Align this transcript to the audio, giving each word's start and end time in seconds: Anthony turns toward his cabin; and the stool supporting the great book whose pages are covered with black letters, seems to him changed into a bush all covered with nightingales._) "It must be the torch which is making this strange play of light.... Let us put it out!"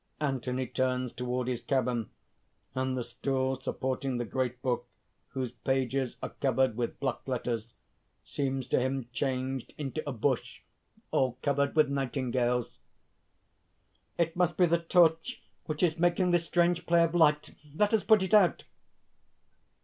Anthony 0.19 0.65
turns 0.65 1.13
toward 1.13 1.47
his 1.47 1.61
cabin; 1.61 2.09
and 2.73 2.97
the 2.97 3.03
stool 3.03 3.61
supporting 3.61 4.17
the 4.17 4.25
great 4.25 4.59
book 4.63 4.87
whose 5.27 5.51
pages 5.51 6.17
are 6.23 6.31
covered 6.41 6.75
with 6.75 6.99
black 6.99 7.19
letters, 7.27 7.75
seems 8.23 8.67
to 8.69 8.79
him 8.79 9.09
changed 9.13 9.75
into 9.77 10.01
a 10.09 10.11
bush 10.11 10.61
all 11.11 11.37
covered 11.43 11.75
with 11.75 11.87
nightingales._) 11.89 12.79
"It 14.17 14.35
must 14.35 14.57
be 14.57 14.65
the 14.65 14.79
torch 14.79 15.43
which 15.67 15.83
is 15.83 15.99
making 15.99 16.31
this 16.31 16.45
strange 16.45 16.87
play 16.87 17.03
of 17.03 17.13
light.... 17.13 17.53
Let 17.75 17.93
us 17.93 18.03
put 18.03 18.23
it 18.23 18.33
out!" 18.33 18.63